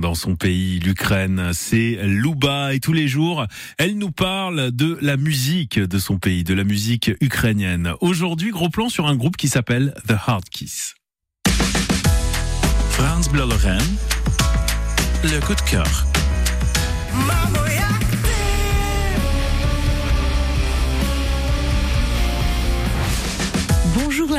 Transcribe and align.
dans 0.00 0.14
son 0.14 0.36
pays, 0.36 0.80
l'Ukraine. 0.80 1.50
C'est 1.52 1.98
Louba 2.02 2.74
et 2.74 2.80
tous 2.80 2.92
les 2.92 3.06
jours, 3.06 3.46
elle 3.78 3.96
nous 3.98 4.10
parle 4.10 4.70
de 4.72 4.98
la 5.00 5.16
musique 5.16 5.78
de 5.78 5.98
son 5.98 6.18
pays, 6.18 6.42
de 6.42 6.54
la 6.54 6.64
musique 6.64 7.10
ukrainienne. 7.20 7.92
Aujourd'hui, 8.00 8.50
gros 8.50 8.68
plan 8.68 8.88
sur 8.88 9.06
un 9.06 9.16
groupe 9.16 9.36
qui 9.36 9.48
s'appelle 9.48 9.94
The 10.08 10.14
Hard 10.26 10.44
Kiss. 10.50 10.94
France 12.90 13.28
Bleu 13.28 13.46
Lorraine, 13.46 13.96
le 15.24 15.40
coup 15.40 15.54
de 15.54 15.60
cœur. 15.62 16.06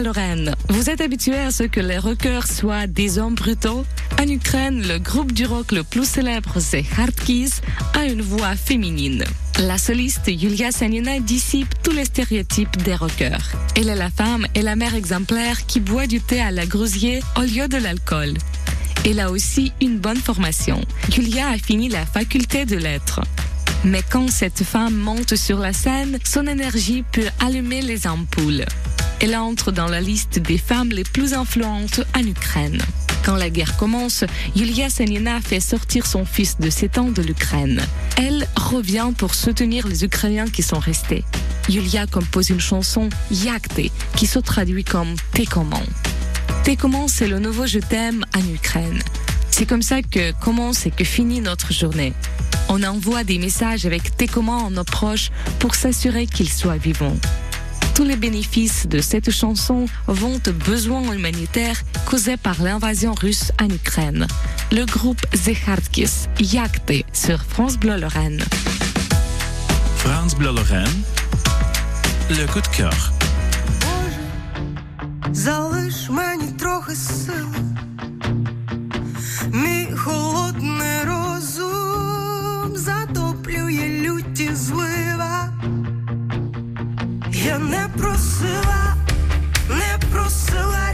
Lorraine. 0.00 0.54
Vous 0.68 0.90
êtes 0.90 1.00
habitué 1.00 1.36
à 1.36 1.50
ce 1.50 1.64
que 1.64 1.80
les 1.80 1.98
rockers 1.98 2.46
soient 2.46 2.86
des 2.86 3.18
hommes 3.18 3.34
brutaux? 3.34 3.84
En 4.20 4.28
Ukraine, 4.28 4.86
le 4.86 4.98
groupe 4.98 5.32
du 5.32 5.46
rock 5.46 5.72
le 5.72 5.82
plus 5.82 6.08
célèbre, 6.08 6.60
c'est 6.60 6.84
Hardkiss, 6.96 7.62
a 7.94 8.04
une 8.04 8.22
voix 8.22 8.54
féminine. 8.54 9.24
La 9.58 9.78
soliste 9.78 10.28
Yulia 10.28 10.70
Sanina 10.70 11.18
dissipe 11.20 11.74
tous 11.82 11.92
les 11.92 12.04
stéréotypes 12.04 12.76
des 12.82 12.94
rockers. 12.94 13.52
Elle 13.76 13.88
est 13.88 13.96
la 13.96 14.10
femme 14.10 14.46
et 14.54 14.62
la 14.62 14.76
mère 14.76 14.94
exemplaire 14.94 15.66
qui 15.66 15.80
boit 15.80 16.06
du 16.06 16.20
thé 16.20 16.40
à 16.40 16.50
la 16.50 16.66
grousier 16.66 17.20
au 17.36 17.42
lieu 17.42 17.66
de 17.66 17.76
l'alcool. 17.76 18.34
Elle 19.04 19.20
a 19.20 19.30
aussi 19.30 19.72
une 19.80 19.98
bonne 19.98 20.16
formation. 20.16 20.80
Yulia 21.16 21.48
a 21.48 21.58
fini 21.58 21.88
la 21.88 22.04
faculté 22.06 22.66
de 22.66 22.76
lettres. 22.76 23.20
Mais 23.84 24.02
quand 24.10 24.28
cette 24.28 24.64
femme 24.64 24.96
monte 24.96 25.36
sur 25.36 25.58
la 25.58 25.72
scène, 25.72 26.18
son 26.24 26.46
énergie 26.46 27.04
peut 27.12 27.28
allumer 27.40 27.80
les 27.80 28.06
ampoules. 28.06 28.64
Elle 29.20 29.34
entre 29.34 29.72
dans 29.72 29.88
la 29.88 30.00
liste 30.00 30.38
des 30.38 30.58
femmes 30.58 30.90
les 30.90 31.02
plus 31.02 31.34
influentes 31.34 32.00
en 32.16 32.24
Ukraine. 32.24 32.80
Quand 33.24 33.34
la 33.34 33.50
guerre 33.50 33.76
commence, 33.76 34.24
Yulia 34.54 34.88
Sanina 34.90 35.40
fait 35.40 35.58
sortir 35.58 36.06
son 36.06 36.24
fils 36.24 36.58
de 36.60 36.70
7 36.70 36.98
ans 36.98 37.10
de 37.10 37.20
l'Ukraine. 37.20 37.82
Elle 38.16 38.46
revient 38.54 39.10
pour 39.16 39.34
soutenir 39.34 39.88
les 39.88 40.04
Ukrainiens 40.04 40.48
qui 40.48 40.62
sont 40.62 40.78
restés. 40.78 41.24
Yulia 41.68 42.06
compose 42.06 42.50
une 42.50 42.60
chanson 42.60 43.08
Yakte 43.32 43.90
qui 44.16 44.26
se 44.26 44.38
traduit 44.38 44.84
comme 44.84 45.14
T'es 45.32 45.46
comment 45.46 45.82
T'es 46.62 46.76
comment 46.76 47.08
c'est 47.08 47.28
le 47.28 47.40
nouveau 47.40 47.66
je 47.66 47.80
t'aime 47.80 48.24
en 48.36 48.54
Ukraine. 48.54 49.02
C'est 49.50 49.66
comme 49.66 49.82
ça 49.82 50.00
que 50.00 50.32
commence 50.40 50.86
et 50.86 50.92
que 50.92 51.04
finit 51.04 51.40
notre 51.40 51.72
journée. 51.72 52.12
On 52.68 52.84
envoie 52.84 53.24
des 53.24 53.38
messages 53.38 53.84
avec 53.84 54.16
T'es 54.16 54.28
comment 54.28 54.68
à 54.68 54.70
nos 54.70 54.84
proches 54.84 55.30
pour 55.58 55.74
s'assurer 55.74 56.26
qu'ils 56.26 56.50
soient 56.50 56.76
vivants 56.76 57.16
tous 57.97 58.03
les 58.03 58.15
bénéfices 58.15 58.87
de 58.87 58.99
cette 58.99 59.31
chanson 59.31 59.85
vont 60.07 60.39
aux 60.47 60.69
besoins 60.69 61.13
humanitaires 61.13 61.81
causés 62.05 62.37
par 62.37 62.61
l'invasion 62.61 63.13
russe 63.13 63.51
en 63.61 63.69
Ukraine. 63.69 64.27
Le 64.71 64.85
groupe 64.85 65.21
Zehardkis, 65.35 66.27
Yakte 66.39 67.05
sur 67.13 67.43
France 67.43 67.77
Bleu 67.77 67.97
Lorraine. 67.97 68.43
France 69.97 70.35
Bleu 70.35 70.51
Lorraine, 70.53 71.01
le 72.29 72.45
coup 72.47 72.61
de 72.61 72.67
cœur. 72.67 73.13
Залиш 75.33 76.09
мені 76.09 76.51
трохи 76.59 76.95
сил 76.95 77.66
Я 87.44 87.56
не 87.58 87.88
просила, 87.96 88.96
не 89.68 90.10
просила. 90.10 90.87